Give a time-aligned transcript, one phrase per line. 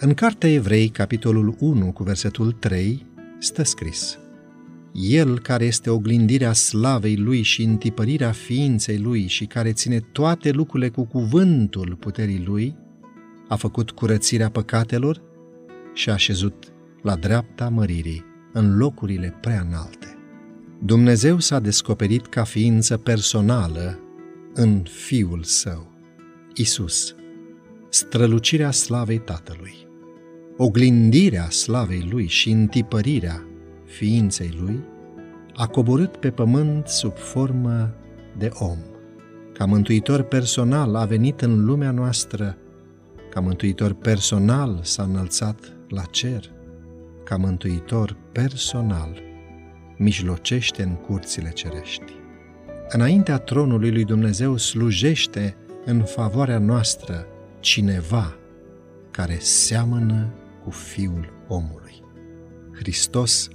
[0.00, 3.06] În Cartea Evrei, capitolul 1, cu versetul 3,
[3.38, 4.18] stă scris
[4.92, 10.88] El care este oglindirea slavei Lui și întipărirea ființei Lui și care ține toate lucrurile
[10.88, 12.76] cu cuvântul puterii Lui,
[13.48, 15.22] a făcut curățirea păcatelor
[15.94, 16.72] și a așezut
[17.02, 20.16] la dreapta măririi, în locurile prea înalte.
[20.84, 23.98] Dumnezeu s-a descoperit ca ființă personală
[24.54, 25.92] în Fiul Său,
[26.54, 27.14] Isus,
[27.88, 29.87] strălucirea slavei Tatălui,
[30.60, 33.46] oglindirea slavei Lui și întipărirea
[33.84, 34.80] ființei Lui,
[35.54, 37.94] a coborât pe pământ sub formă
[38.38, 38.78] de om.
[39.52, 42.56] Ca mântuitor personal a venit în lumea noastră,
[43.30, 46.50] ca mântuitor personal s-a înălțat la cer,
[47.24, 49.22] ca mântuitor personal
[49.96, 52.12] mijlocește în curțile cerești.
[52.88, 57.26] Înaintea tronului lui Dumnezeu slujește în favoarea noastră
[57.60, 58.36] cineva
[59.10, 60.32] care seamănă
[60.68, 62.02] cu Fiul omului.
[62.72, 63.48] Hristos,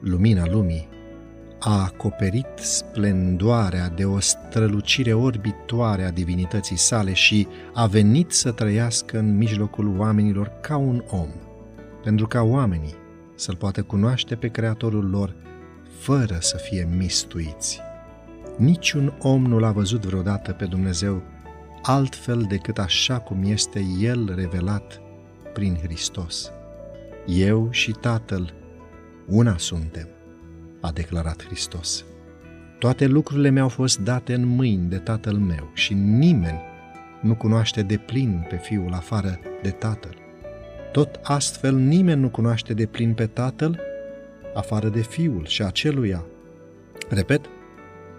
[0.00, 0.88] lumina lumii,
[1.58, 9.18] a acoperit splendoarea de o strălucire orbitoare a divinității sale și a venit să trăiască
[9.18, 11.28] în mijlocul oamenilor ca un om,
[12.02, 12.94] pentru ca oamenii
[13.34, 15.34] să-L poată cunoaște pe Creatorul lor
[15.98, 17.80] fără să fie mistuiți.
[18.56, 21.22] Niciun om nu l-a văzut vreodată pe Dumnezeu
[21.82, 25.03] altfel decât așa cum este El revelat
[25.54, 26.52] prin Hristos.
[27.26, 28.54] Eu și Tatăl,
[29.26, 30.08] una suntem,
[30.80, 32.04] a declarat Hristos.
[32.78, 36.60] Toate lucrurile mi-au fost date în mâini de Tatăl meu și nimeni
[37.22, 40.16] nu cunoaște de plin pe Fiul afară de Tatăl.
[40.92, 43.80] Tot astfel nimeni nu cunoaște de plin pe Tatăl
[44.54, 46.24] afară de Fiul și aceluia.
[47.08, 47.44] Repet,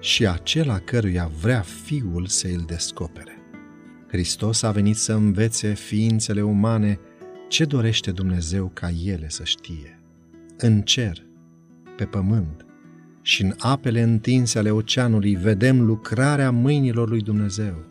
[0.00, 3.34] și acela căruia vrea Fiul să îl descopere.
[4.08, 6.98] Hristos a venit să învețe ființele umane
[7.50, 10.00] ce dorește Dumnezeu ca ele să știe.
[10.56, 11.22] În cer,
[11.96, 12.64] pe pământ
[13.22, 17.84] și în apele întinse ale oceanului vedem lucrarea mâinilor lui Dumnezeu.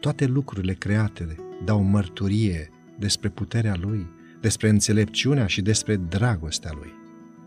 [0.00, 4.06] Toate lucrurile create dau mărturie despre puterea Lui,
[4.40, 6.92] despre înțelepciunea și despre dragostea Lui.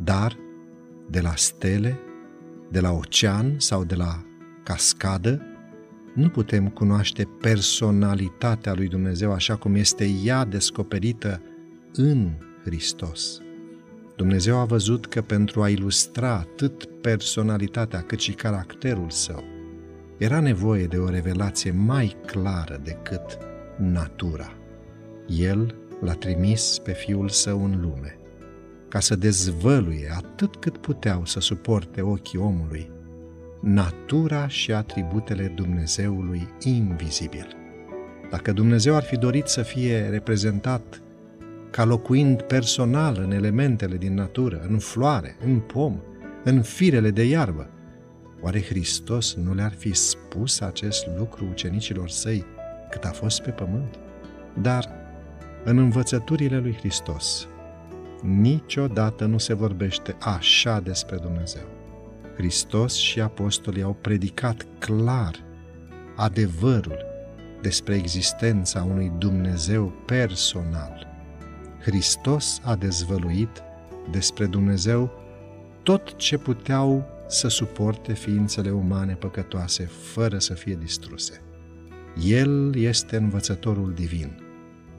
[0.04, 0.38] Dar,
[1.10, 2.00] de la stele,
[2.72, 4.26] de la ocean sau de la
[4.64, 5.42] cascadă,
[6.16, 11.42] nu putem cunoaște personalitatea lui Dumnezeu așa cum este ea descoperită
[11.94, 12.32] în
[12.64, 13.40] Hristos.
[14.16, 19.44] Dumnezeu a văzut că pentru a ilustra atât personalitatea cât și caracterul său,
[20.18, 23.38] era nevoie de o revelație mai clară decât
[23.78, 24.58] natura.
[25.28, 28.20] El l-a trimis pe Fiul Său în lume–
[28.96, 32.92] ca să dezvăluie atât cât puteau să suporte ochii omului
[33.68, 37.48] natura și atributele Dumnezeului invizibil.
[38.30, 41.02] Dacă Dumnezeu ar fi dorit să fie reprezentat
[41.72, 46.00] ca locuind personal în elementele din natură, în floare, în pom,
[46.44, 47.70] în firele de iarbă,
[48.42, 52.46] oare Hristos nu le-ar fi spus acest lucru ucenicilor săi
[52.90, 54.00] cât a fost pe pământ?
[54.62, 54.90] Dar,
[55.64, 57.48] în învățăturile lui Hristos,
[58.22, 61.75] Niciodată nu se vorbește așa despre Dumnezeu.
[62.36, 65.44] Hristos și apostolii au predicat clar
[66.16, 67.06] adevărul
[67.62, 71.08] despre existența unui Dumnezeu personal.
[71.82, 73.64] Hristos a dezvăluit
[74.12, 75.12] despre Dumnezeu
[75.84, 81.42] tot ce puteau să suporte ființele umane păcătoase fără să fie distruse.
[82.24, 84.40] El este învățătorul divin,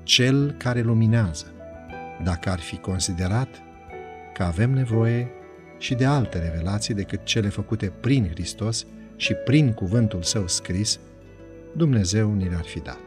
[0.03, 1.53] cel care luminează,
[2.23, 3.63] dacă ar fi considerat
[4.35, 5.31] că avem nevoie
[5.79, 11.01] și de alte revelații decât cele făcute prin Hristos și prin cuvântul său scris,
[11.77, 13.06] Dumnezeu ni le-ar fi dat.